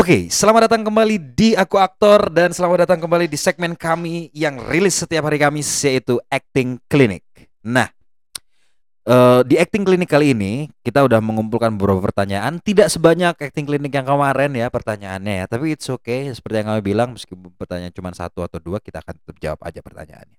Oke, 0.00 0.32
selamat 0.32 0.64
datang 0.64 0.88
kembali 0.88 1.36
di 1.36 1.52
Aku 1.52 1.76
Aktor 1.76 2.32
dan 2.32 2.56
selamat 2.56 2.88
datang 2.88 3.04
kembali 3.04 3.28
di 3.28 3.36
segmen 3.36 3.76
kami 3.76 4.32
yang 4.32 4.56
rilis 4.56 4.96
setiap 4.96 5.28
hari 5.28 5.36
Kamis 5.36 5.68
yaitu 5.84 6.16
Acting 6.32 6.80
Clinic. 6.88 7.20
Nah, 7.60 7.92
uh, 9.04 9.44
di 9.44 9.60
Acting 9.60 9.84
Clinic 9.84 10.08
kali 10.08 10.32
ini 10.32 10.72
kita 10.80 11.04
udah 11.04 11.20
mengumpulkan 11.20 11.76
beberapa 11.76 12.00
pertanyaan, 12.00 12.64
tidak 12.64 12.88
sebanyak 12.88 13.36
Acting 13.36 13.68
Clinic 13.68 13.92
yang 13.92 14.08
kemarin 14.08 14.56
ya 14.56 14.72
pertanyaannya 14.72 15.44
ya, 15.44 15.44
tapi 15.44 15.76
it's 15.76 15.92
okay. 15.92 16.32
Seperti 16.32 16.64
yang 16.64 16.72
kami 16.72 16.80
bilang, 16.80 17.12
meskipun 17.12 17.52
pertanyaan 17.60 17.92
cuma 17.92 18.08
satu 18.16 18.40
atau 18.40 18.56
dua, 18.56 18.80
kita 18.80 19.04
akan 19.04 19.20
tetap 19.20 19.36
jawab 19.36 19.60
aja 19.68 19.84
pertanyaannya. 19.84 20.38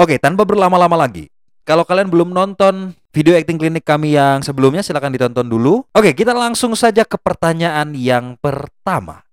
Oke, 0.00 0.16
tanpa 0.16 0.48
berlama-lama 0.48 0.96
lagi, 1.04 1.28
kalau 1.66 1.82
kalian 1.82 2.06
belum 2.06 2.30
nonton 2.30 2.94
video 3.10 3.34
acting 3.34 3.58
klinik 3.58 3.82
kami 3.82 4.14
yang 4.14 4.38
sebelumnya 4.46 4.86
silahkan 4.86 5.10
ditonton 5.10 5.50
dulu. 5.50 5.82
Oke, 5.90 6.14
kita 6.14 6.30
langsung 6.30 6.78
saja 6.78 7.02
ke 7.02 7.18
pertanyaan 7.18 7.90
yang 7.98 8.38
pertama. 8.38 9.26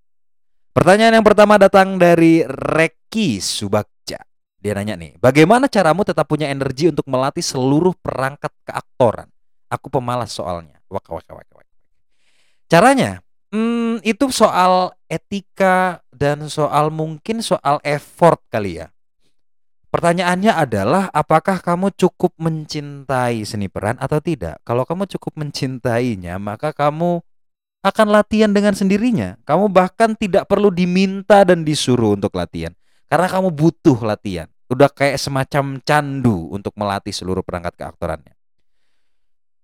Pertanyaan 0.74 1.22
yang 1.22 1.26
pertama 1.28 1.62
datang 1.62 2.02
dari 2.02 2.42
Reki 2.50 3.38
Subakja. 3.38 4.18
Dia 4.58 4.74
nanya 4.74 4.98
nih, 4.98 5.22
bagaimana 5.22 5.70
caramu 5.70 6.02
tetap 6.02 6.26
punya 6.26 6.50
energi 6.50 6.90
untuk 6.90 7.06
melatih 7.06 7.46
seluruh 7.46 7.94
perangkat 8.02 8.50
keaktoran? 8.66 9.30
Aku 9.70 9.94
pemalas 9.94 10.34
soalnya. 10.34 10.82
Wak, 10.90 11.06
wak, 11.12 11.30
wak, 11.30 11.50
wak. 11.54 11.68
Caranya, 12.66 13.22
hmm, 13.54 14.02
itu 14.02 14.32
soal 14.34 14.96
etika 15.06 16.02
dan 16.10 16.50
soal 16.50 16.90
mungkin 16.90 17.46
soal 17.46 17.78
effort 17.86 18.42
kali 18.50 18.82
ya. 18.82 18.93
Pertanyaannya 20.04 20.52
adalah 20.52 21.08
apakah 21.16 21.64
kamu 21.64 21.96
cukup 21.96 22.36
mencintai 22.36 23.48
seni 23.48 23.72
peran 23.72 23.96
atau 24.04 24.20
tidak? 24.20 24.60
Kalau 24.68 24.84
kamu 24.84 25.08
cukup 25.16 25.40
mencintainya, 25.40 26.36
maka 26.44 26.76
kamu 26.76 27.24
akan 27.88 28.08
latihan 28.12 28.52
dengan 28.52 28.76
sendirinya. 28.76 29.40
Kamu 29.48 29.72
bahkan 29.72 30.12
tidak 30.20 30.52
perlu 30.52 30.76
diminta 30.76 31.48
dan 31.48 31.64
disuruh 31.64 32.20
untuk 32.20 32.36
latihan. 32.36 32.76
Karena 33.08 33.32
kamu 33.32 33.56
butuh 33.56 33.96
latihan. 34.04 34.52
Udah 34.68 34.92
kayak 34.92 35.24
semacam 35.24 35.80
candu 35.80 36.52
untuk 36.52 36.76
melatih 36.76 37.16
seluruh 37.16 37.40
perangkat 37.40 37.72
keaktorannya. 37.80 38.36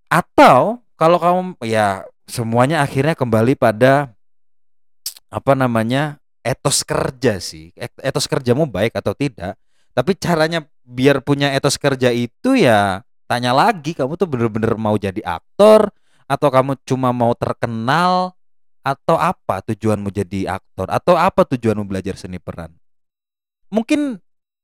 Atau 0.07 0.79
kalau 0.95 1.19
kamu 1.19 1.59
ya 1.67 2.07
semuanya 2.31 2.79
akhirnya 2.79 3.11
kembali 3.11 3.59
pada 3.59 4.15
apa 5.27 5.51
namanya 5.51 6.23
etos 6.47 6.87
kerja 6.87 7.43
sih. 7.43 7.75
Etos 7.75 8.23
kerjamu 8.23 8.63
baik 8.71 8.95
atau 8.95 9.11
tidak 9.11 9.59
tapi 9.99 10.15
caranya 10.15 10.63
biar 10.87 11.19
punya 11.19 11.51
etos 11.51 11.75
kerja 11.75 12.09
itu 12.15 12.55
ya 12.55 13.03
tanya 13.27 13.51
lagi 13.51 13.91
kamu 13.91 14.15
tuh 14.15 14.25
bener-bener 14.31 14.73
mau 14.79 14.95
jadi 14.95 15.19
aktor 15.27 15.91
atau 16.29 16.47
kamu 16.47 16.79
cuma 16.87 17.11
mau 17.11 17.35
terkenal 17.35 18.39
atau 18.85 19.19
apa 19.19 19.61
tujuanmu 19.65 20.09
jadi 20.09 20.57
aktor? 20.59 20.87
Atau 20.89 21.19
apa 21.19 21.43
tujuanmu 21.45 21.85
belajar 21.85 22.15
seni 22.15 22.39
peran? 22.39 22.73
Mungkin 23.69 24.17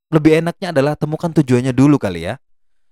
lebih 0.09 0.45
enaknya 0.45 0.73
adalah 0.73 0.93
temukan 0.97 1.29
tujuannya 1.29 1.75
dulu 1.75 1.99
kali 2.01 2.29
ya. 2.31 2.41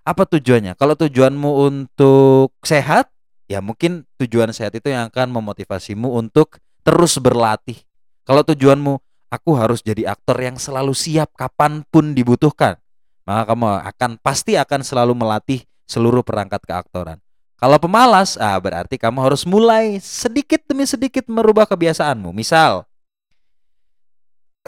Apa 0.04 0.28
tujuannya? 0.28 0.76
Kalau 0.76 0.94
tujuanmu 1.00 1.50
untuk 1.64 2.54
sehat 2.62 3.10
ya 3.48 3.64
mungkin 3.64 4.04
tujuan 4.20 4.52
sehat 4.52 4.76
itu 4.76 4.92
yang 4.92 5.08
akan 5.08 5.32
memotivasimu 5.32 6.12
untuk 6.12 6.60
terus 6.84 7.16
berlatih. 7.18 7.80
Kalau 8.28 8.44
tujuanmu 8.44 9.00
aku 9.34 9.58
harus 9.58 9.82
jadi 9.82 10.14
aktor 10.14 10.38
yang 10.38 10.62
selalu 10.62 10.94
siap 10.94 11.34
kapan 11.34 11.82
pun 11.90 12.14
dibutuhkan. 12.14 12.78
Maka 13.26 13.50
kamu 13.50 13.66
akan 13.90 14.12
pasti 14.22 14.54
akan 14.54 14.86
selalu 14.86 15.18
melatih 15.18 15.66
seluruh 15.90 16.22
perangkat 16.22 16.62
keaktoran. 16.62 17.18
Kalau 17.58 17.80
pemalas, 17.80 18.36
ah 18.38 18.60
berarti 18.60 19.00
kamu 19.00 19.24
harus 19.24 19.48
mulai 19.48 19.98
sedikit 20.04 20.62
demi 20.68 20.84
sedikit 20.84 21.26
merubah 21.32 21.64
kebiasaanmu. 21.64 22.36
Misal, 22.36 22.84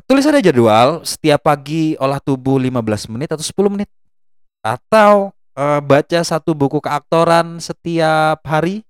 tulis 0.08 0.24
ada 0.24 0.40
jadwal 0.40 1.04
setiap 1.04 1.44
pagi 1.44 2.00
olah 2.00 2.24
tubuh 2.24 2.56
15 2.56 3.12
menit 3.12 3.36
atau 3.36 3.44
10 3.44 3.76
menit. 3.76 3.92
Atau 4.64 5.36
uh, 5.60 5.80
baca 5.84 6.20
satu 6.24 6.56
buku 6.56 6.80
keaktoran 6.80 7.60
setiap 7.60 8.40
hari 8.48 8.88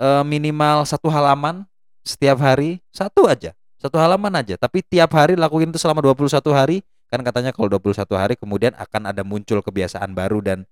uh, 0.00 0.24
minimal 0.24 0.88
satu 0.88 1.12
halaman 1.12 1.68
setiap 2.08 2.40
hari 2.40 2.80
satu 2.88 3.28
aja 3.28 3.57
satu 3.78 3.96
halaman 3.96 4.34
aja, 4.42 4.58
tapi 4.58 4.82
tiap 4.82 5.14
hari 5.14 5.38
lakuin 5.38 5.70
itu 5.70 5.78
selama 5.78 6.02
21 6.02 6.42
hari, 6.50 6.82
kan 7.08 7.22
katanya 7.22 7.54
kalau 7.54 7.70
21 7.70 7.94
hari 8.18 8.34
kemudian 8.34 8.74
akan 8.74 9.08
ada 9.14 9.22
muncul 9.24 9.62
kebiasaan 9.62 10.12
baru 10.12 10.42
dan 10.44 10.68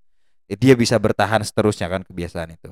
dia 0.47 0.75
bisa 0.78 0.99
bertahan 0.99 1.43
seterusnya 1.43 1.87
kan 1.87 2.03
kebiasaan 2.03 2.55
itu. 2.55 2.71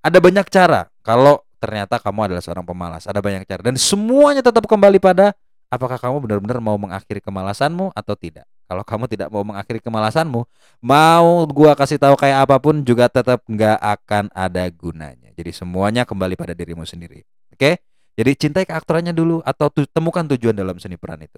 Ada 0.00 0.18
banyak 0.20 0.46
cara 0.48 0.88
kalau 1.00 1.40
ternyata 1.60 1.96
kamu 2.00 2.32
adalah 2.32 2.42
seorang 2.42 2.64
pemalas, 2.64 3.04
ada 3.08 3.20
banyak 3.20 3.44
cara 3.44 3.60
dan 3.64 3.76
semuanya 3.76 4.44
tetap 4.44 4.64
kembali 4.64 5.00
pada 5.00 5.32
apakah 5.68 5.96
kamu 5.96 6.24
benar-benar 6.24 6.58
mau 6.60 6.76
mengakhiri 6.76 7.20
kemalasanmu 7.20 7.92
atau 7.94 8.14
tidak. 8.16 8.44
Kalau 8.66 8.82
kamu 8.82 9.04
tidak 9.06 9.28
mau 9.30 9.46
mengakhiri 9.46 9.78
kemalasanmu, 9.78 10.42
mau 10.82 11.28
gua 11.46 11.78
kasih 11.78 12.02
tahu 12.02 12.18
kayak 12.18 12.50
apa 12.50 12.58
pun 12.58 12.82
juga 12.82 13.06
tetap 13.06 13.38
nggak 13.46 13.78
akan 13.78 14.24
ada 14.34 14.66
gunanya. 14.74 15.30
Jadi 15.38 15.54
semuanya 15.54 16.02
kembali 16.02 16.34
pada 16.34 16.50
dirimu 16.50 16.82
sendiri. 16.82 17.22
Oke? 17.54 17.58
Okay? 17.62 17.74
Jadi 18.16 18.32
cintai 18.32 18.64
keaktorannya 18.64 19.12
dulu 19.12 19.44
atau 19.44 19.68
tu, 19.68 19.84
temukan 19.84 20.24
tujuan 20.24 20.56
dalam 20.56 20.80
seni 20.80 20.96
peran 20.96 21.20
itu. 21.20 21.36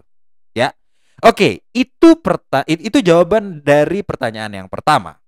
Ya. 0.54 0.70
Oke, 1.18 1.66
itu 1.74 2.08
perta 2.22 2.62
itu 2.70 3.02
jawaban 3.02 3.58
dari 3.66 4.06
pertanyaan 4.06 4.54
yang 4.54 4.68
pertama. 4.70 5.18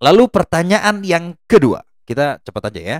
Lalu 0.00 0.24
pertanyaan 0.32 1.04
yang 1.04 1.36
kedua. 1.44 1.84
Kita 2.08 2.40
cepat 2.40 2.72
aja 2.72 2.80
ya. 2.80 2.98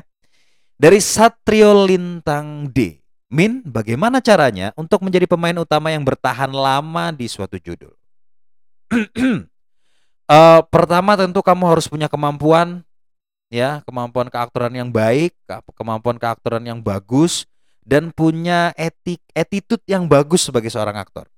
Dari 0.76 1.00
Satrio 1.00 1.88
Lintang 1.88 2.68
D. 2.68 3.00
Min, 3.32 3.64
bagaimana 3.64 4.20
caranya 4.20 4.76
untuk 4.76 5.00
menjadi 5.02 5.24
pemain 5.24 5.56
utama 5.56 5.88
yang 5.88 6.04
bertahan 6.04 6.52
lama 6.52 7.10
di 7.16 7.26
suatu 7.26 7.56
judul? 7.56 7.96
uh, 8.92 10.62
pertama 10.74 11.18
tentu 11.18 11.42
kamu 11.42 11.64
harus 11.66 11.90
punya 11.90 12.06
kemampuan 12.06 12.86
ya 13.52 13.82
kemampuan 13.86 14.26
keaktoran 14.26 14.74
yang 14.74 14.90
baik 14.90 15.34
kemampuan 15.78 16.18
keaktoran 16.18 16.62
yang 16.66 16.82
bagus 16.82 17.46
dan 17.86 18.10
punya 18.10 18.74
etik 18.74 19.22
attitude 19.30 19.82
yang 19.86 20.10
bagus 20.10 20.50
sebagai 20.50 20.70
seorang 20.70 20.98
aktor. 20.98 21.30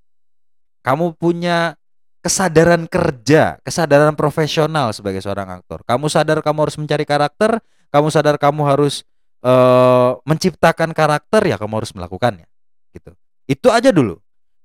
Kamu 0.81 1.13
punya 1.13 1.77
kesadaran 2.19 2.89
kerja 2.89 3.61
kesadaran 3.61 4.17
profesional 4.17 4.91
sebagai 4.91 5.21
seorang 5.21 5.61
aktor. 5.61 5.85
Kamu 5.85 6.09
sadar 6.09 6.41
kamu 6.41 6.67
harus 6.67 6.77
mencari 6.81 7.05
karakter 7.05 7.61
kamu 7.89 8.07
sadar 8.09 8.35
kamu 8.37 8.61
harus 8.65 9.05
uh, 9.45 10.17
menciptakan 10.25 10.93
karakter 10.93 11.41
ya 11.45 11.55
kamu 11.61 11.83
harus 11.83 11.93
melakukannya 11.93 12.49
gitu. 12.91 13.13
Itu 13.45 13.69
aja 13.69 13.93
dulu. 13.93 14.17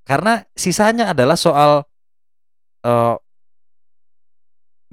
Karena 0.04 0.44
sisanya 0.52 1.12
adalah 1.12 1.36
soal 1.36 1.84
uh, 2.84 3.16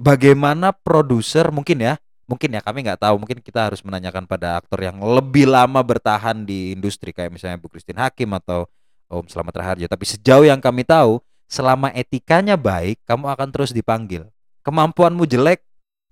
bagaimana 0.00 0.72
produser 0.72 1.52
mungkin 1.52 1.84
ya 1.84 1.94
mungkin 2.32 2.56
ya 2.56 2.64
kami 2.64 2.88
nggak 2.88 3.04
tahu. 3.04 3.20
Mungkin 3.20 3.44
kita 3.44 3.68
harus 3.68 3.84
menanyakan 3.84 4.24
pada 4.24 4.56
aktor 4.56 4.80
yang 4.80 4.96
lebih 4.96 5.44
lama 5.44 5.84
bertahan 5.84 6.48
di 6.48 6.72
industri 6.72 7.12
kayak 7.12 7.28
misalnya 7.28 7.60
Bu 7.60 7.68
Christine 7.68 8.00
Hakim 8.00 8.32
atau 8.32 8.64
Om 9.12 9.28
Selamat 9.28 9.60
Raharjo 9.60 9.84
tapi 9.84 10.08
sejauh 10.08 10.48
yang 10.48 10.56
kami 10.56 10.88
tahu 10.88 11.20
selama 11.44 11.92
etikanya 11.92 12.56
baik 12.56 12.96
kamu 13.04 13.28
akan 13.28 13.48
terus 13.52 13.76
dipanggil. 13.76 14.24
Kemampuanmu 14.64 15.28
jelek 15.28 15.60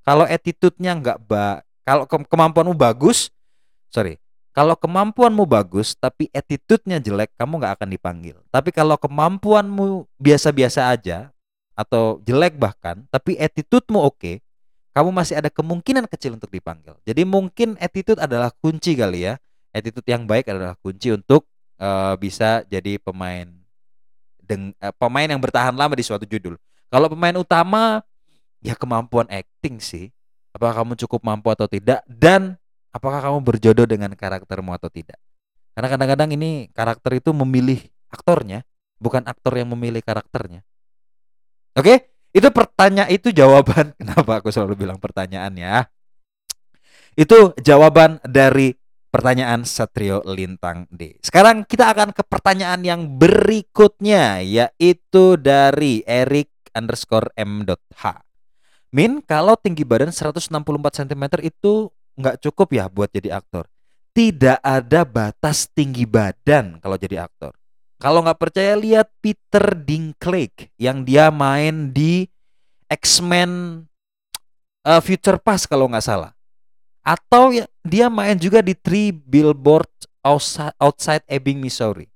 kalau 0.05 0.29
attitude-nya 0.29 0.93
nggak 1.01 1.19
ba 1.25 1.65
kalau 1.89 2.05
ke 2.05 2.17
kemampuanmu 2.29 2.77
bagus 2.77 3.33
sorry 3.89 4.21
kalau 4.53 4.77
kemampuanmu 4.77 5.49
bagus 5.49 5.97
tapi 5.97 6.29
attitude-nya 6.37 7.01
jelek 7.01 7.33
kamu 7.41 7.65
nggak 7.65 7.81
akan 7.81 7.89
dipanggil. 7.89 8.37
Tapi 8.53 8.69
kalau 8.69 9.01
kemampuanmu 9.01 10.05
biasa-biasa 10.21 10.93
aja 10.93 11.33
atau 11.73 12.21
jelek 12.29 12.61
bahkan 12.61 13.01
tapi 13.09 13.41
attitude-mu 13.41 14.05
oke 14.05 14.21
okay, 14.21 14.35
kamu 14.91 15.11
masih 15.15 15.39
ada 15.39 15.49
kemungkinan 15.49 16.11
kecil 16.11 16.35
untuk 16.35 16.51
dipanggil. 16.51 16.99
Jadi 17.07 17.23
mungkin 17.23 17.79
attitude 17.79 18.19
adalah 18.19 18.51
kunci 18.59 18.99
kali 18.99 19.31
ya. 19.31 19.39
Attitude 19.71 20.07
yang 20.11 20.27
baik 20.27 20.51
adalah 20.51 20.75
kunci 20.83 21.15
untuk 21.15 21.47
uh, 21.79 22.19
bisa 22.19 22.67
jadi 22.67 22.99
pemain 22.99 23.47
deng 24.43 24.75
uh, 24.83 24.91
pemain 24.99 25.31
yang 25.31 25.39
bertahan 25.39 25.71
lama 25.71 25.95
di 25.95 26.03
suatu 26.03 26.27
judul. 26.27 26.59
Kalau 26.91 27.07
pemain 27.07 27.39
utama 27.39 28.03
ya 28.59 28.75
kemampuan 28.75 29.31
acting 29.31 29.79
sih. 29.79 30.11
Apakah 30.51 30.83
kamu 30.83 30.99
cukup 31.07 31.23
mampu 31.23 31.47
atau 31.55 31.71
tidak 31.71 32.03
dan 32.11 32.59
apakah 32.91 33.23
kamu 33.23 33.39
berjodoh 33.47 33.87
dengan 33.87 34.11
karaktermu 34.15 34.75
atau 34.75 34.91
tidak. 34.91 35.19
Karena 35.75 35.89
kadang-kadang 35.95 36.31
ini 36.35 36.67
karakter 36.75 37.23
itu 37.23 37.31
memilih 37.31 37.79
aktornya, 38.11 38.67
bukan 38.99 39.23
aktor 39.31 39.55
yang 39.55 39.71
memilih 39.71 40.03
karakternya. 40.03 40.67
Oke? 41.79 41.87
Okay? 41.87 41.99
Itu 42.31 42.49
pertanyaan 42.55 43.11
itu 43.11 43.35
jawaban 43.35 43.93
kenapa 44.01 44.39
aku 44.39 44.55
selalu 44.55 44.87
bilang 44.87 44.99
pertanyaan 45.03 45.53
ya. 45.59 45.77
Itu 47.19 47.53
jawaban 47.59 48.23
dari 48.23 48.79
pertanyaan 49.11 49.67
Satrio 49.67 50.23
Lintang 50.23 50.87
D. 50.95 51.19
Sekarang 51.21 51.67
kita 51.67 51.91
akan 51.91 52.15
ke 52.15 52.23
pertanyaan 52.23 52.81
yang 52.87 53.19
berikutnya 53.19 54.41
yaitu 54.47 55.35
dari 55.35 56.07
Erik 56.07 56.49
underscore 56.71 57.35
M.H. 57.35 58.23
Min, 58.95 59.23
kalau 59.23 59.59
tinggi 59.59 59.83
badan 59.83 60.15
164 60.15 60.51
cm 61.03 61.25
itu 61.43 61.91
nggak 62.19 62.43
cukup 62.43 62.69
ya 62.75 62.87
buat 62.91 63.11
jadi 63.11 63.39
aktor. 63.39 63.67
tidak 64.11 64.59
ada 64.67 65.07
batas 65.07 65.71
tinggi 65.71 66.03
badan 66.03 66.83
kalau 66.83 66.99
jadi 66.99 67.31
aktor. 67.31 67.55
Kalau 68.01 68.25
nggak 68.25 68.41
percaya 68.41 68.73
lihat 68.81 69.13
Peter 69.21 69.77
Dinklage 69.77 70.73
yang 70.81 71.05
dia 71.05 71.29
main 71.29 71.93
di 71.93 72.25
X-Men 72.89 73.85
uh, 74.89 75.01
Future 75.05 75.37
Past 75.37 75.69
kalau 75.69 75.85
nggak 75.85 76.09
salah. 76.09 76.33
Atau 77.05 77.53
ya, 77.53 77.69
dia 77.85 78.09
main 78.09 78.41
juga 78.41 78.65
di 78.65 78.73
Three 78.73 79.13
Billboards 79.13 80.09
Outside, 80.21 80.77
outside 80.77 81.25
Ebbing, 81.29 81.61
Missouri. 81.61 82.09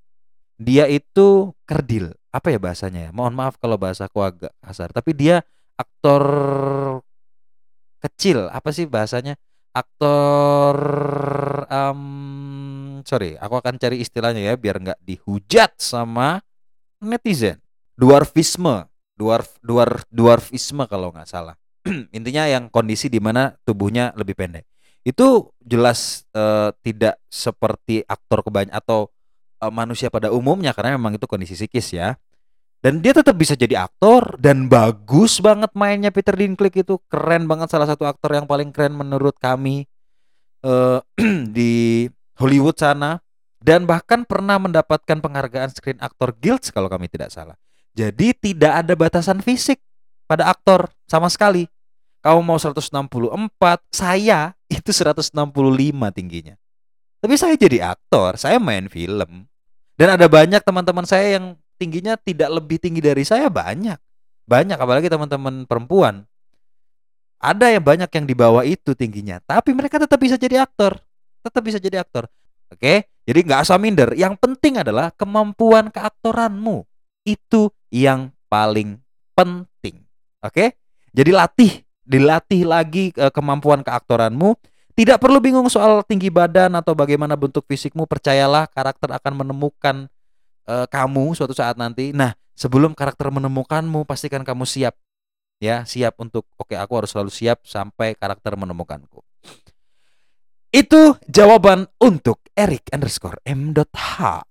Dia 0.61 0.85
itu 0.89 1.53
kerdil. 1.65 2.13
Apa 2.33 2.53
ya 2.53 2.61
bahasanya 2.61 3.09
ya? 3.09 3.11
Mohon 3.17 3.35
maaf 3.37 3.55
kalau 3.57 3.81
bahasaku 3.81 4.19
agak 4.21 4.53
kasar. 4.61 4.93
Tapi 4.93 5.17
dia 5.17 5.41
aktor 5.81 6.25
kecil. 8.05 8.53
Apa 8.53 8.73
sih 8.77 8.85
bahasanya? 8.85 9.41
Aktor 9.73 10.77
um, 11.73 12.05
sorry, 13.03 13.35
aku 13.35 13.59
akan 13.59 13.75
cari 13.83 13.99
istilahnya 13.99 14.47
ya 14.47 14.55
biar 14.55 14.79
nggak 14.79 15.01
dihujat 15.03 15.75
sama 15.83 16.39
netizen. 17.03 17.59
Dwarfisme, 17.99 18.87
dwarf 19.19 19.59
dwarf 19.59 20.07
dwarfisme 20.15 20.87
kalau 20.87 21.11
nggak 21.11 21.27
salah. 21.27 21.59
Intinya 22.17 22.47
yang 22.47 22.71
kondisi 22.71 23.11
di 23.11 23.19
mana 23.19 23.51
tubuhnya 23.67 24.15
lebih 24.15 24.39
pendek. 24.39 24.65
Itu 25.05 25.53
jelas 25.61 26.25
uh, 26.33 26.73
tidak 26.81 27.21
seperti 27.29 28.07
aktor 28.09 28.41
kebanyakan 28.47 28.73
atau 28.73 29.13
uh, 29.61 29.73
manusia 29.73 30.09
pada 30.09 30.33
umumnya 30.33 30.73
karena 30.73 30.97
memang 30.97 31.19
itu 31.19 31.27
kondisi 31.29 31.59
psikis 31.59 31.93
ya. 31.93 32.17
Dan 32.85 33.01
dia 33.01 33.17
tetap 33.17 33.33
bisa 33.41 33.57
jadi 33.57 33.89
aktor 33.89 34.37
dan 34.37 34.69
bagus 34.69 35.41
banget 35.41 35.73
mainnya 35.73 36.13
Peter 36.13 36.37
Dinklage 36.37 36.85
itu 36.85 37.01
keren 37.09 37.49
banget 37.49 37.73
salah 37.73 37.89
satu 37.89 38.05
aktor 38.05 38.37
yang 38.37 38.45
paling 38.45 38.77
keren 38.77 38.93
menurut 38.93 39.41
kami 39.41 39.89
uh, 40.65 41.01
di 41.57 42.05
Hollywood 42.35 42.79
sana 42.79 43.23
dan 43.65 43.89
bahkan 43.89 44.29
pernah 44.29 44.61
mendapatkan 44.61 45.25
penghargaan 45.25 45.73
Screen 45.73 45.97
Actor 46.03 46.37
Guild 46.37 46.69
kalau 46.69 46.91
kami 46.93 47.09
tidak 47.09 47.33
salah. 47.33 47.57
Jadi 47.95 48.35
tidak 48.37 48.85
ada 48.85 48.93
batasan 48.99 49.41
fisik 49.41 49.81
pada 50.27 50.51
aktor 50.51 50.91
sama 51.07 51.31
sekali. 51.31 51.71
Kamu 52.21 52.41
mau 52.45 52.59
164, 52.61 52.93
saya 53.93 54.53
itu 54.69 54.91
165 54.91 55.33
tingginya. 56.13 56.57
Tapi 57.21 57.35
saya 57.41 57.55
jadi 57.57 57.95
aktor, 57.95 58.37
saya 58.37 58.61
main 58.61 58.89
film. 58.89 59.47
Dan 59.95 60.09
ada 60.13 60.27
banyak 60.27 60.61
teman-teman 60.61 61.07
saya 61.07 61.39
yang 61.39 61.55
tingginya 61.79 62.19
tidak 62.19 62.51
lebih 62.51 62.83
tinggi 62.83 63.01
dari 63.01 63.23
saya 63.23 63.47
banyak. 63.49 63.97
Banyak 64.45 64.77
apalagi 64.77 65.09
teman-teman 65.09 65.65
perempuan. 65.65 66.25
Ada 67.39 67.77
yang 67.77 67.85
banyak 67.85 68.09
yang 68.09 68.25
di 68.25 68.35
bawah 68.35 68.65
itu 68.65 68.97
tingginya, 68.97 69.37
tapi 69.45 69.77
mereka 69.77 70.01
tetap 70.01 70.17
bisa 70.17 70.41
jadi 70.41 70.65
aktor 70.65 70.97
tetap 71.45 71.61
bisa 71.61 71.77
jadi 71.77 72.01
aktor. 72.01 72.25
Oke, 72.73 73.07
jadi 73.29 73.39
nggak 73.45 73.61
asal 73.69 73.77
minder. 73.77 74.17
Yang 74.17 74.41
penting 74.41 74.81
adalah 74.81 75.13
kemampuan 75.13 75.93
keaktoranmu 75.93 76.89
itu 77.29 77.69
yang 77.93 78.33
paling 78.49 78.99
penting. 79.37 80.03
Oke, 80.41 80.81
jadi 81.13 81.31
latih, 81.31 81.85
dilatih 82.03 82.63
lagi 82.65 83.13
eh, 83.15 83.33
kemampuan 83.33 83.85
keaktoranmu. 83.85 84.57
Tidak 84.95 85.19
perlu 85.19 85.43
bingung 85.43 85.67
soal 85.67 86.07
tinggi 86.07 86.31
badan 86.31 86.79
atau 86.79 86.95
bagaimana 86.95 87.35
bentuk 87.35 87.67
fisikmu. 87.67 88.07
Percayalah, 88.07 88.71
karakter 88.71 89.11
akan 89.11 89.43
menemukan 89.43 90.07
uh, 90.71 90.87
kamu 90.87 91.35
suatu 91.35 91.51
saat 91.51 91.75
nanti. 91.75 92.15
Nah, 92.15 92.39
sebelum 92.55 92.95
karakter 92.95 93.27
menemukanmu, 93.27 94.07
pastikan 94.07 94.47
kamu 94.47 94.63
siap. 94.63 94.95
Ya, 95.59 95.83
siap 95.83 96.15
untuk 96.23 96.47
oke, 96.55 96.79
aku 96.79 96.93
harus 96.95 97.11
selalu 97.11 97.35
siap 97.35 97.67
sampai 97.67 98.15
karakter 98.15 98.55
menemukanku. 98.55 99.19
Itu 100.75 101.15
jawaban 101.31 101.87
untuk 102.03 102.43
Eric 102.51 102.91
underscore 102.91 103.39
M.H. 103.47 104.43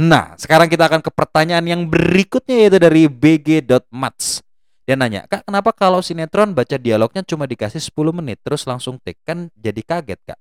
Nah, 0.00 0.32
sekarang 0.40 0.64
kita 0.72 0.88
akan 0.88 1.04
ke 1.04 1.12
pertanyaan 1.12 1.68
yang 1.68 1.84
berikutnya 1.84 2.56
yaitu 2.64 2.80
dari 2.80 3.04
bg.mats. 3.04 4.40
Dia 4.88 4.96
nanya, 4.96 5.28
Kak 5.28 5.44
kenapa 5.44 5.76
kalau 5.76 6.00
sinetron 6.00 6.56
baca 6.56 6.80
dialognya 6.80 7.20
cuma 7.20 7.44
dikasih 7.44 7.84
10 7.84 8.16
menit 8.16 8.40
terus 8.40 8.64
langsung 8.64 8.96
take? 9.04 9.20
Kan 9.28 9.52
jadi 9.52 9.84
kaget 9.84 10.16
Kak. 10.24 10.40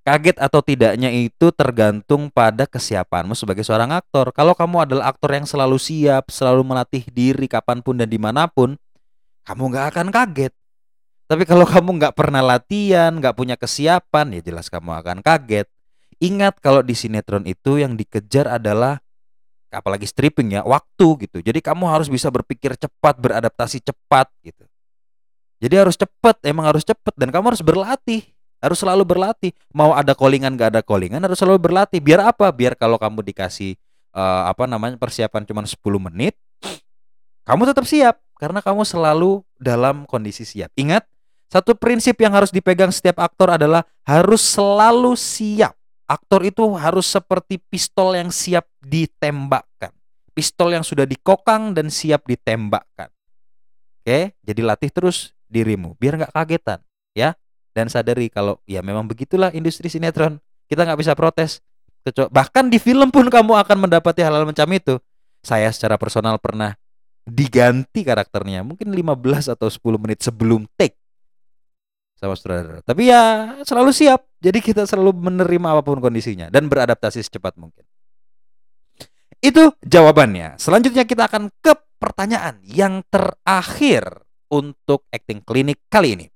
Kaget 0.00 0.36
atau 0.40 0.64
tidaknya 0.64 1.12
itu 1.12 1.52
tergantung 1.52 2.32
pada 2.32 2.64
kesiapanmu 2.64 3.36
sebagai 3.36 3.68
seorang 3.68 3.92
aktor. 3.92 4.32
Kalau 4.32 4.56
kamu 4.56 4.88
adalah 4.88 5.12
aktor 5.12 5.36
yang 5.36 5.44
selalu 5.44 5.76
siap, 5.76 6.32
selalu 6.32 6.64
melatih 6.64 7.04
diri 7.12 7.44
kapan 7.44 7.84
pun 7.84 8.00
dan 8.00 8.08
di 8.08 8.16
mana 8.16 8.48
pun, 8.48 8.80
kamu 9.44 9.62
nggak 9.68 9.86
akan 9.92 10.08
kaget. 10.08 10.56
Tapi 11.30 11.46
kalau 11.46 11.62
kamu 11.62 12.02
nggak 12.02 12.14
pernah 12.18 12.42
latihan, 12.42 13.14
nggak 13.14 13.38
punya 13.38 13.54
kesiapan, 13.54 14.34
ya 14.34 14.42
jelas 14.42 14.66
kamu 14.66 14.98
akan 14.98 15.22
kaget. 15.22 15.70
Ingat 16.18 16.58
kalau 16.58 16.82
di 16.82 16.98
sinetron 16.98 17.46
itu 17.46 17.78
yang 17.78 17.94
dikejar 17.94 18.50
adalah 18.50 18.98
apalagi 19.70 20.10
stripping 20.10 20.58
ya, 20.58 20.66
waktu 20.66 21.30
gitu. 21.30 21.38
Jadi 21.38 21.62
kamu 21.62 21.86
harus 21.86 22.10
bisa 22.10 22.34
berpikir 22.34 22.74
cepat, 22.74 23.14
beradaptasi 23.22 23.78
cepat 23.78 24.26
gitu. 24.42 24.66
Jadi 25.62 25.74
harus 25.78 25.94
cepat, 25.94 26.42
emang 26.42 26.66
harus 26.66 26.82
cepat 26.82 27.14
dan 27.14 27.30
kamu 27.30 27.54
harus 27.54 27.62
berlatih. 27.62 28.26
Harus 28.58 28.82
selalu 28.82 29.06
berlatih. 29.06 29.54
Mau 29.70 29.94
ada 29.94 30.12
callingan 30.18 30.52
gak 30.58 30.74
ada 30.76 30.82
callingan 30.82 31.22
harus 31.22 31.38
selalu 31.38 31.62
berlatih. 31.62 32.02
Biar 32.02 32.26
apa? 32.26 32.50
Biar 32.50 32.74
kalau 32.74 32.98
kamu 32.98 33.22
dikasih 33.22 33.78
uh, 34.18 34.50
apa 34.50 34.66
namanya 34.66 34.98
persiapan 34.98 35.46
cuma 35.46 35.62
10 35.62 35.78
menit, 36.10 36.34
kamu 37.46 37.70
tetap 37.70 37.86
siap 37.86 38.18
karena 38.36 38.58
kamu 38.58 38.82
selalu 38.82 39.46
dalam 39.56 40.04
kondisi 40.04 40.42
siap. 40.42 40.74
Ingat, 40.76 41.06
satu 41.50 41.74
prinsip 41.74 42.14
yang 42.22 42.30
harus 42.30 42.54
dipegang 42.54 42.94
setiap 42.94 43.18
aktor 43.18 43.58
adalah 43.58 43.82
harus 44.06 44.38
selalu 44.38 45.18
siap. 45.18 45.74
Aktor 46.06 46.46
itu 46.46 46.62
harus 46.78 47.10
seperti 47.10 47.58
pistol 47.58 48.14
yang 48.14 48.30
siap 48.30 48.70
ditembakkan. 48.78 49.90
Pistol 50.30 50.78
yang 50.78 50.86
sudah 50.86 51.02
dikokang 51.10 51.74
dan 51.74 51.90
siap 51.90 52.22
ditembakkan. 52.30 53.10
Oke, 54.00 54.38
jadi 54.46 54.60
latih 54.62 54.94
terus 54.94 55.34
dirimu 55.50 55.98
biar 55.98 56.22
nggak 56.22 56.30
kagetan, 56.30 56.80
ya. 57.18 57.34
Dan 57.74 57.90
sadari 57.90 58.30
kalau 58.30 58.62
ya 58.66 58.78
memang 58.82 59.10
begitulah 59.10 59.50
industri 59.50 59.90
sinetron. 59.90 60.38
Kita 60.70 60.86
nggak 60.86 60.98
bisa 61.02 61.18
protes. 61.18 61.58
Bahkan 62.06 62.70
di 62.70 62.78
film 62.78 63.10
pun 63.10 63.26
kamu 63.26 63.58
akan 63.58 63.90
mendapati 63.90 64.22
hal-hal 64.22 64.46
macam 64.46 64.70
itu. 64.70 65.02
Saya 65.42 65.70
secara 65.74 65.98
personal 65.98 66.38
pernah 66.38 66.78
diganti 67.26 68.06
karakternya 68.06 68.62
mungkin 68.66 68.90
15 68.90 69.50
atau 69.50 69.68
10 69.70 70.02
menit 70.02 70.22
sebelum 70.24 70.66
take 70.74 70.98
sama 72.20 72.36
saudara. 72.36 72.84
Tapi 72.84 73.08
ya 73.08 73.56
selalu 73.64 73.90
siap. 73.96 74.28
Jadi 74.44 74.60
kita 74.60 74.84
selalu 74.84 75.16
menerima 75.16 75.72
apa 75.72 75.80
pun 75.80 76.04
kondisinya 76.04 76.52
dan 76.52 76.68
beradaptasi 76.68 77.24
secepat 77.24 77.56
mungkin. 77.56 77.82
Itu 79.40 79.72
jawabannya. 79.80 80.60
Selanjutnya 80.60 81.08
kita 81.08 81.24
akan 81.32 81.48
ke 81.64 81.72
pertanyaan 81.96 82.60
yang 82.60 83.00
terakhir 83.08 84.04
untuk 84.52 85.08
acting 85.08 85.40
klinik 85.40 85.80
kali 85.88 86.20
ini. 86.20 86.26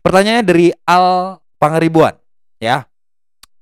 Pertanyaannya 0.00 0.44
dari 0.48 0.72
Al 0.88 1.38
Pangeribuan, 1.60 2.16
ya. 2.58 2.88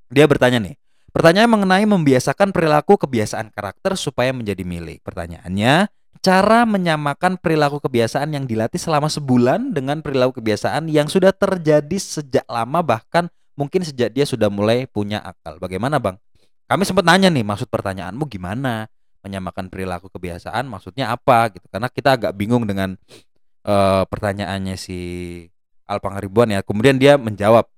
Dia 0.09 0.25
bertanya 0.25 0.63
nih. 0.63 0.79
Pertanyaan 1.11 1.51
mengenai 1.51 1.85
membiasakan 1.85 2.55
perilaku 2.55 2.95
kebiasaan 2.95 3.51
karakter 3.51 3.99
supaya 3.99 4.31
menjadi 4.31 4.63
milik. 4.63 5.03
Pertanyaannya, 5.03 5.91
cara 6.21 6.69
menyamakan 6.69 7.41
perilaku 7.41 7.81
kebiasaan 7.81 8.35
yang 8.37 8.45
dilatih 8.45 8.77
selama 8.77 9.09
sebulan 9.09 9.73
dengan 9.73 10.05
perilaku 10.05 10.43
kebiasaan 10.43 10.91
yang 10.93 11.09
sudah 11.09 11.33
terjadi 11.33 11.97
sejak 11.97 12.45
lama 12.45 12.85
bahkan 12.85 13.33
mungkin 13.57 13.81
sejak 13.87 14.13
dia 14.13 14.29
sudah 14.29 14.53
mulai 14.53 14.85
punya 14.85 15.25
akal. 15.25 15.57
Bagaimana, 15.57 15.97
Bang? 15.97 16.21
Kami 16.69 16.87
sempat 16.87 17.03
nanya 17.09 17.33
nih, 17.33 17.43
maksud 17.43 17.67
pertanyaanmu 17.73 18.29
gimana? 18.29 18.87
Menyamakan 19.25 19.69
perilaku 19.69 20.13
kebiasaan 20.13 20.69
maksudnya 20.69 21.13
apa 21.13 21.53
gitu. 21.57 21.67
Karena 21.73 21.89
kita 21.89 22.17
agak 22.17 22.33
bingung 22.37 22.65
dengan 22.69 22.97
uh, 23.65 24.05
pertanyaannya 24.07 24.77
si 24.77 24.99
Alpang 25.89 26.21
Ribuan 26.21 26.53
ya. 26.53 26.61
Kemudian 26.65 27.01
dia 27.01 27.17
menjawab 27.17 27.69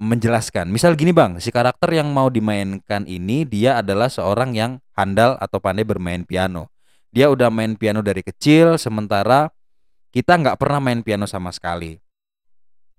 menjelaskan. 0.00 0.72
Misal 0.72 0.96
gini, 0.96 1.12
Bang, 1.12 1.38
si 1.38 1.52
karakter 1.52 1.92
yang 1.92 2.10
mau 2.10 2.32
dimainkan 2.32 3.04
ini 3.04 3.44
dia 3.44 3.78
adalah 3.78 4.08
seorang 4.08 4.56
yang 4.56 4.80
handal 4.96 5.36
atau 5.36 5.60
pandai 5.60 5.84
bermain 5.84 6.24
piano 6.24 6.72
dia 7.10 7.26
udah 7.30 7.50
main 7.50 7.74
piano 7.74 8.02
dari 8.02 8.22
kecil 8.22 8.78
sementara 8.78 9.50
kita 10.10 10.38
nggak 10.38 10.58
pernah 10.58 10.82
main 10.82 11.02
piano 11.02 11.26
sama 11.26 11.54
sekali. 11.54 11.98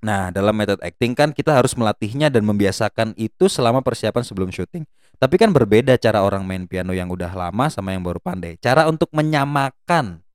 Nah, 0.01 0.33
dalam 0.33 0.57
metode 0.57 0.81
acting 0.81 1.13
kan 1.13 1.29
kita 1.29 1.53
harus 1.53 1.77
melatihnya 1.77 2.33
dan 2.33 2.41
membiasakan 2.41 3.13
itu 3.21 3.45
selama 3.45 3.85
persiapan 3.85 4.25
sebelum 4.25 4.49
syuting. 4.49 4.81
Tapi 5.21 5.37
kan 5.37 5.53
berbeda 5.53 5.93
cara 6.01 6.25
orang 6.25 6.41
main 6.41 6.65
piano 6.65 6.97
yang 6.97 7.05
udah 7.13 7.29
lama 7.29 7.69
sama 7.69 7.93
yang 7.93 8.01
baru 8.01 8.17
pandai. 8.17 8.57
Cara 8.57 8.89
untuk 8.89 9.13
menyamakan 9.13 10.25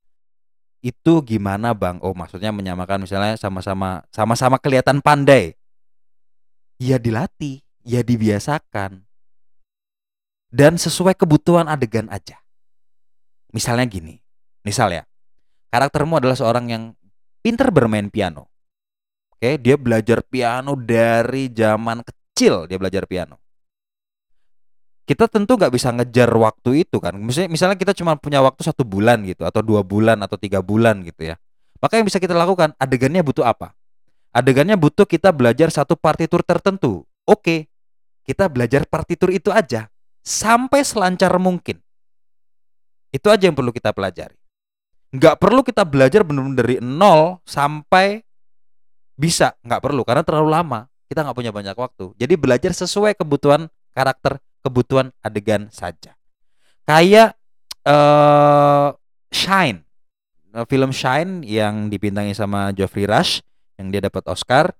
itu 0.78 1.18
gimana, 1.26 1.74
Bang? 1.74 1.98
Oh, 1.98 2.14
maksudnya 2.14 2.54
menyamakan 2.54 3.02
misalnya 3.02 3.34
sama-sama 3.34 4.06
sama-sama 4.14 4.62
kelihatan 4.62 5.02
pandai. 5.02 5.58
Ya 6.78 7.02
dilatih, 7.02 7.66
ya 7.82 8.06
dibiasakan. 8.06 9.02
Dan 10.54 10.78
sesuai 10.78 11.18
kebutuhan 11.18 11.66
adegan 11.66 12.06
aja. 12.06 12.45
Misalnya 13.56 13.88
gini, 13.88 14.20
misal 14.60 14.92
ya, 14.92 15.08
karaktermu 15.72 16.20
adalah 16.20 16.36
seorang 16.36 16.68
yang 16.68 16.82
pinter 17.40 17.72
bermain 17.72 18.12
piano. 18.12 18.52
Oke, 19.32 19.56
dia 19.56 19.80
belajar 19.80 20.20
piano 20.20 20.76
dari 20.76 21.48
zaman 21.48 22.04
kecil 22.04 22.68
dia 22.68 22.76
belajar 22.76 23.08
piano. 23.08 23.40
Kita 25.08 25.24
tentu 25.30 25.56
nggak 25.56 25.72
bisa 25.72 25.88
ngejar 25.96 26.28
waktu 26.36 26.84
itu 26.84 27.00
kan. 27.00 27.16
Misalnya 27.16 27.48
misalnya 27.48 27.76
kita 27.80 27.96
cuma 27.96 28.20
punya 28.20 28.44
waktu 28.44 28.60
satu 28.60 28.84
bulan 28.84 29.24
gitu 29.24 29.48
atau 29.48 29.64
dua 29.64 29.80
bulan 29.80 30.20
atau 30.20 30.36
tiga 30.36 30.60
bulan 30.60 31.00
gitu 31.00 31.32
ya. 31.32 31.40
Maka 31.80 31.96
yang 31.96 32.04
bisa 32.04 32.20
kita 32.20 32.36
lakukan 32.36 32.76
adegannya 32.76 33.24
butuh 33.24 33.46
apa? 33.46 33.72
Adegannya 34.36 34.76
butuh 34.76 35.08
kita 35.08 35.32
belajar 35.32 35.72
satu 35.72 35.96
partitur 35.96 36.44
tertentu. 36.44 37.08
Oke 37.24 37.72
kita 38.26 38.50
belajar 38.50 38.82
partitur 38.90 39.30
itu 39.30 39.54
aja 39.54 39.86
sampai 40.26 40.82
selancar 40.82 41.30
mungkin 41.38 41.78
itu 43.16 43.32
aja 43.32 43.48
yang 43.48 43.56
perlu 43.56 43.72
kita 43.72 43.96
pelajari. 43.96 44.36
Nggak 45.16 45.40
perlu 45.40 45.64
kita 45.64 45.88
belajar 45.88 46.20
benar-benar 46.20 46.56
dari 46.60 46.76
nol 46.84 47.40
sampai 47.48 48.20
bisa. 49.16 49.56
Nggak 49.64 49.80
perlu 49.80 50.04
karena 50.04 50.20
terlalu 50.20 50.52
lama. 50.52 50.80
Kita 51.08 51.24
nggak 51.24 51.36
punya 51.38 51.52
banyak 51.54 51.72
waktu. 51.72 52.12
Jadi 52.20 52.34
belajar 52.36 52.76
sesuai 52.76 53.16
kebutuhan 53.16 53.72
karakter 53.96 54.36
kebutuhan 54.60 55.14
adegan 55.24 55.72
saja. 55.72 56.12
Kayak 56.84 57.38
uh, 57.86 58.92
Shine, 59.30 59.86
eh, 60.52 60.66
film 60.66 60.90
Shine 60.90 61.46
yang 61.46 61.88
dipintangi 61.88 62.34
sama 62.34 62.74
Geoffrey 62.74 63.06
Rush 63.06 63.40
yang 63.78 63.94
dia 63.94 64.02
dapat 64.04 64.26
Oscar, 64.26 64.74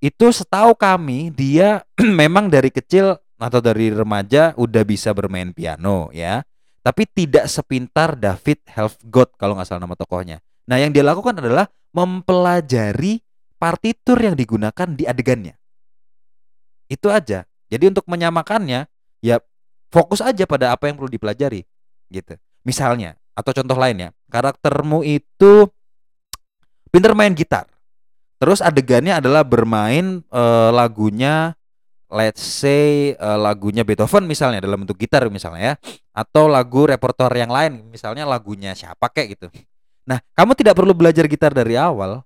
itu 0.00 0.32
setahu 0.32 0.72
kami 0.72 1.28
dia 1.30 1.84
memang 2.20 2.48
dari 2.48 2.72
kecil 2.72 3.20
atau 3.38 3.60
dari 3.62 3.94
remaja 3.94 4.56
udah 4.58 4.82
bisa 4.82 5.12
bermain 5.14 5.52
piano 5.52 6.10
ya. 6.10 6.42
Tapi 6.88 7.04
tidak 7.04 7.52
sepintar 7.52 8.16
David 8.16 8.64
Helfgott 8.64 9.36
kalau 9.36 9.60
nggak 9.60 9.68
salah 9.68 9.84
nama 9.84 9.92
tokohnya. 9.92 10.40
Nah 10.64 10.80
yang 10.80 10.88
dia 10.88 11.04
lakukan 11.04 11.36
adalah 11.36 11.68
mempelajari 11.92 13.20
partitur 13.60 14.16
yang 14.16 14.32
digunakan 14.32 14.88
di 14.96 15.04
adegannya. 15.04 15.60
Itu 16.88 17.12
aja. 17.12 17.44
Jadi 17.68 17.84
untuk 17.92 18.08
menyamakannya, 18.08 18.88
ya 19.20 19.36
fokus 19.92 20.20
aja 20.20 20.44
pada 20.44 20.72
apa 20.72 20.88
yang 20.88 20.96
perlu 20.96 21.10
dipelajari 21.10 21.64
gitu 22.08 22.36
misalnya 22.64 23.16
atau 23.36 23.52
contoh 23.52 23.76
lainnya 23.76 24.12
karaktermu 24.32 25.04
itu 25.04 25.68
pinter 26.92 27.12
main 27.16 27.32
gitar 27.32 27.68
terus 28.38 28.60
adegannya 28.64 29.18
adalah 29.18 29.44
bermain 29.44 30.24
uh, 30.32 30.70
lagunya 30.72 31.57
let's 32.08 32.40
say 32.40 33.14
uh, 33.20 33.36
lagunya 33.36 33.84
Beethoven 33.84 34.24
misalnya 34.24 34.64
dalam 34.64 34.84
bentuk 34.84 34.96
gitar 34.96 35.28
misalnya 35.28 35.60
ya 35.60 35.74
atau 36.12 36.48
lagu 36.48 36.88
repertoire 36.88 37.44
yang 37.44 37.52
lain 37.52 37.88
misalnya 37.92 38.24
lagunya 38.24 38.72
siapa 38.72 39.12
kayak 39.12 39.28
gitu 39.38 39.46
nah 40.08 40.18
kamu 40.32 40.56
tidak 40.56 40.74
perlu 40.76 40.96
belajar 40.96 41.28
gitar 41.28 41.52
dari 41.52 41.76
awal 41.76 42.24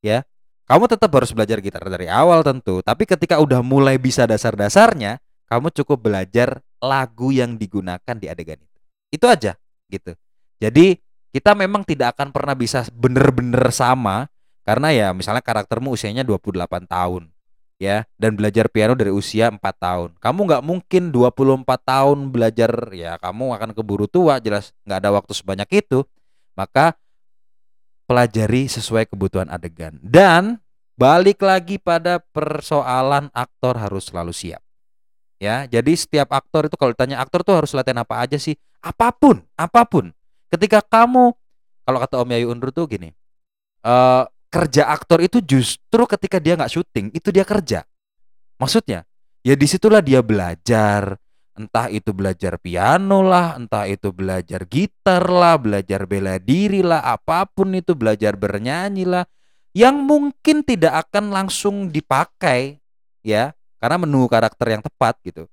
ya 0.00 0.24
kamu 0.68 0.84
tetap 0.88 1.12
harus 1.12 1.32
belajar 1.32 1.60
gitar 1.60 1.84
dari 1.88 2.08
awal 2.08 2.40
tentu 2.40 2.80
tapi 2.80 3.04
ketika 3.04 3.36
udah 3.40 3.60
mulai 3.60 4.00
bisa 4.00 4.24
dasar-dasarnya 4.24 5.20
kamu 5.48 5.72
cukup 5.72 5.98
belajar 6.12 6.60
lagu 6.78 7.32
yang 7.32 7.56
digunakan 7.56 8.14
di 8.14 8.28
adegan 8.28 8.60
itu. 8.60 8.78
Itu 9.08 9.26
aja 9.26 9.56
gitu. 9.88 10.12
Jadi 10.60 11.00
kita 11.32 11.56
memang 11.56 11.82
tidak 11.88 12.16
akan 12.16 12.28
pernah 12.30 12.52
bisa 12.52 12.84
bener-bener 12.92 13.72
sama 13.72 14.28
karena 14.68 14.92
ya 14.92 15.08
misalnya 15.16 15.40
karaktermu 15.40 15.96
usianya 15.96 16.24
28 16.24 16.84
tahun 16.84 17.32
ya 17.78 18.04
dan 18.18 18.34
belajar 18.34 18.66
piano 18.68 18.98
dari 18.98 19.14
usia 19.14 19.48
4 19.48 19.58
tahun. 19.58 20.10
Kamu 20.18 20.40
nggak 20.44 20.62
mungkin 20.66 21.02
24 21.14 21.64
tahun 21.64 22.18
belajar 22.34 22.70
ya 22.92 23.16
kamu 23.22 23.54
akan 23.54 23.70
keburu 23.72 24.10
tua 24.10 24.42
jelas 24.42 24.74
nggak 24.84 24.98
ada 24.98 25.10
waktu 25.14 25.32
sebanyak 25.32 25.68
itu. 25.86 26.02
Maka 26.58 26.98
pelajari 28.08 28.66
sesuai 28.66 29.04
kebutuhan 29.12 29.52
adegan 29.52 30.00
dan 30.00 30.58
balik 30.96 31.44
lagi 31.44 31.76
pada 31.76 32.18
persoalan 32.18 33.28
aktor 33.36 33.76
harus 33.76 34.08
selalu 34.08 34.32
siap 34.32 34.64
ya 35.36 35.68
jadi 35.68 35.92
setiap 35.92 36.32
aktor 36.32 36.66
itu 36.66 36.74
kalau 36.80 36.96
ditanya 36.96 37.20
aktor 37.20 37.44
tuh 37.44 37.60
harus 37.60 37.70
latihan 37.76 38.02
apa 38.02 38.18
aja 38.18 38.40
sih 38.40 38.56
apa 38.80 39.12
pun 39.12 39.44
apa 39.54 39.84
pun 39.84 40.10
ketika 40.48 40.80
kamu 40.80 41.36
kalau 41.84 41.98
kata 42.00 42.16
Om 42.24 42.32
Yayu 42.32 42.48
Undur 42.48 42.72
tuh 42.72 42.88
gini 42.88 43.12
uh, 43.84 44.24
kerja 44.48 44.88
aktor 44.88 45.20
itu 45.20 45.44
justru 45.44 46.02
ketika 46.08 46.40
dia 46.40 46.56
nggak 46.56 46.72
syuting 46.72 47.12
itu 47.12 47.28
dia 47.28 47.44
kerja 47.44 47.84
maksudnya 48.56 49.04
ya 49.44 49.54
di 49.54 49.66
situlah 49.68 50.00
dia 50.00 50.24
belajar 50.24 51.16
entah 51.58 51.90
itu 51.90 52.14
belajar 52.14 52.56
piano 52.56 53.20
lah 53.22 53.58
entah 53.58 53.84
itu 53.84 54.14
belajar 54.14 54.64
gitar 54.64 55.26
lah 55.28 55.58
belajar 55.58 56.08
bela 56.08 56.40
diri 56.40 56.80
lah 56.80 57.04
apa 57.04 57.44
pun 57.50 57.74
itu 57.76 57.92
belajar 57.98 58.38
bernyanyi 58.38 59.04
lah 59.04 59.24
yang 59.76 60.00
mungkin 60.02 60.64
tidak 60.64 61.06
akan 61.08 61.30
langsung 61.30 61.92
dipakai 61.92 62.80
ya 63.22 63.52
karena 63.78 63.96
menunggu 64.02 64.26
karakter 64.26 64.66
yang 64.74 64.82
tepat 64.82 65.14
gitu. 65.22 65.46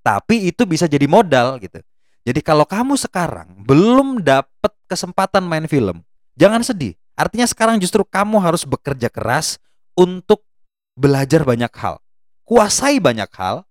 Tapi 0.00 0.48
itu 0.48 0.62
bisa 0.64 0.86
jadi 0.86 1.04
modal 1.04 1.58
gitu. 1.60 1.82
Jadi 2.26 2.40
kalau 2.42 2.66
kamu 2.66 2.96
sekarang 2.98 3.62
belum 3.62 4.22
dapat 4.22 4.72
kesempatan 4.90 5.46
main 5.46 5.66
film, 5.68 6.02
jangan 6.34 6.62
sedih. 6.62 6.96
Artinya 7.16 7.48
sekarang 7.48 7.80
justru 7.80 8.04
kamu 8.04 8.36
harus 8.44 8.68
bekerja 8.68 9.08
keras 9.08 9.56
untuk 9.96 10.44
belajar 10.92 11.42
banyak 11.42 11.72
hal. 11.72 11.96
Kuasai 12.44 13.00
banyak 13.00 13.32
hal. 13.32 13.64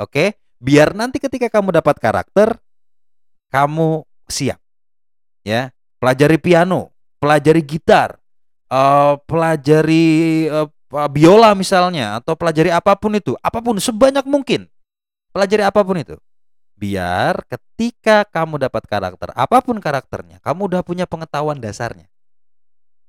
Oke? 0.00 0.10
Okay? 0.10 0.28
Biar 0.58 0.90
nanti 0.96 1.22
ketika 1.22 1.46
kamu 1.46 1.70
dapat 1.70 2.00
karakter 2.02 2.58
kamu 3.52 4.02
siap. 4.26 4.58
Ya, 5.46 5.70
pelajari 6.02 6.36
piano, 6.36 6.90
pelajari 7.22 7.62
gitar, 7.62 8.18
uh, 8.68 9.16
pelajari 9.24 10.44
uh, 10.50 10.68
biola 11.08 11.54
misalnya 11.54 12.18
atau 12.20 12.34
pelajari 12.34 12.74
apa 12.74 12.98
pun 12.98 13.16
itu, 13.16 13.38
apa 13.40 13.62
pun 13.62 13.78
sebanyak 13.78 14.26
mungkin. 14.26 14.66
Pelajari 15.30 15.62
apa 15.64 15.80
pun 15.86 15.96
itu. 16.00 16.16
Biar 16.78 17.42
ketika 17.46 18.26
kamu 18.28 18.66
dapat 18.68 18.86
karakter, 18.86 19.30
apa 19.34 19.58
pun 19.62 19.78
karakternya, 19.78 20.42
kamu 20.42 20.74
udah 20.74 20.82
punya 20.82 21.06
pengetahuan 21.06 21.58
dasarnya. 21.58 22.10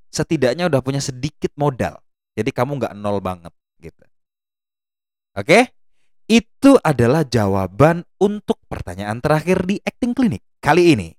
Setidaknya 0.10 0.70
udah 0.70 0.82
punya 0.82 1.02
sedikit 1.02 1.54
modal. 1.56 2.02
Jadi 2.34 2.50
kamu 2.50 2.82
nggak 2.82 2.94
nol 2.98 3.22
banget 3.22 3.54
gitu. 3.82 4.04
Oke? 5.38 5.72
Itu 6.30 6.78
adalah 6.86 7.26
jawaban 7.26 8.06
untuk 8.22 8.62
pertanyaan 8.70 9.18
terakhir 9.18 9.66
di 9.66 9.82
acting 9.82 10.14
clinic 10.14 10.46
kali 10.62 10.94
ini. 10.94 11.10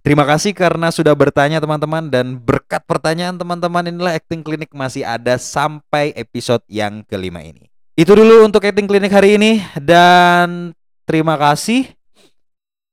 Terima 0.00 0.24
kasih 0.24 0.56
karena 0.56 0.88
sudah 0.88 1.12
bertanya 1.12 1.60
teman-teman 1.60 2.08
dan 2.08 2.40
berkat 2.40 2.80
pertanyaan 2.88 3.36
teman-teman 3.36 3.92
inilah 3.92 4.16
acting 4.16 4.40
klinik 4.40 4.72
masih 4.72 5.04
ada 5.04 5.36
sampai 5.36 6.16
episode 6.16 6.64
yang 6.72 7.04
kelima 7.04 7.44
ini. 7.44 7.68
Itu 7.92 8.16
dulu 8.16 8.48
untuk 8.48 8.64
acting 8.64 8.88
klinik 8.88 9.12
hari 9.12 9.36
ini 9.36 9.60
dan 9.76 10.72
terima 11.04 11.36
kasih. 11.36 11.92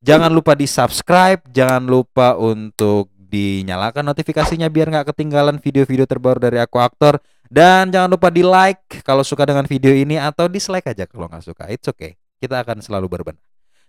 Jangan 0.03 0.27
lupa 0.27 0.59
di 0.59 0.67
subscribe, 0.67 1.39
jangan 1.55 1.87
lupa 1.87 2.35
untuk 2.35 3.14
dinyalakan 3.35 4.07
notifikasinya 4.07 4.71
biar 4.71 4.87
nggak 4.87 5.11
ketinggalan 5.11 5.59
video-video 5.59 6.07
terbaru 6.07 6.39
dari 6.39 6.63
aku 6.63 6.79
aktor 6.79 7.19
dan 7.51 7.91
jangan 7.91 8.09
lupa 8.09 8.31
di 8.31 8.41
like 8.41 9.03
kalau 9.03 9.21
suka 9.21 9.45
dengan 9.45 9.67
video 9.67 9.91
ini 9.91 10.15
atau 10.15 10.47
dislike 10.47 10.87
aja 10.87 11.03
kalau 11.05 11.27
nggak 11.27 11.43
suka. 11.43 11.67
It's 11.67 11.85
okay. 11.85 12.15
Kita 12.39 12.63
akan 12.63 12.79
selalu 12.79 13.07
berbenah. 13.11 13.43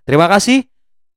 Terima 0.06 0.26
kasih. 0.26 0.66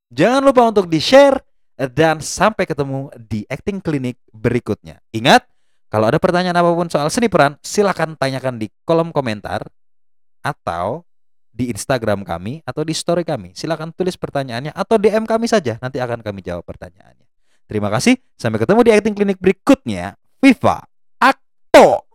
Jangan 0.10 0.42
lupa 0.42 0.66
untuk 0.66 0.90
di 0.90 0.98
share 0.98 1.38
dan 1.78 2.20
sampai 2.20 2.66
ketemu 2.66 3.14
di 3.16 3.46
acting 3.46 3.78
klinik 3.80 4.18
berikutnya. 4.34 4.98
Ingat, 5.14 5.46
kalau 5.94 6.10
ada 6.10 6.18
pertanyaan 6.18 6.58
apa 6.58 6.74
pun 6.74 6.90
soal 6.90 7.08
seni 7.14 7.30
peran, 7.30 7.62
silahkan 7.62 8.18
tanyakan 8.18 8.58
di 8.58 8.74
kolom 8.82 9.14
komentar 9.14 9.70
atau 10.42 11.06
di 11.54 11.70
Instagram 11.70 12.26
kami 12.26 12.66
atau 12.66 12.82
di 12.82 12.98
story 12.98 13.22
kami. 13.22 13.54
Silahkan 13.54 13.94
tulis 13.94 14.18
pertanyaannya 14.18 14.74
atau 14.74 14.98
DM 14.98 15.30
kami 15.30 15.46
saja. 15.46 15.78
Nanti 15.78 16.02
akan 16.02 16.26
kami 16.26 16.42
jawab 16.42 16.66
pertanyaannya. 16.66 17.29
Terima 17.70 17.94
kasih, 17.94 18.18
sampai 18.34 18.66
ketemu 18.66 18.82
di 18.82 18.92
acting 18.98 19.14
klinik 19.14 19.38
berikutnya. 19.38 20.18
Viva 20.42 20.82
Akto! 21.22 22.09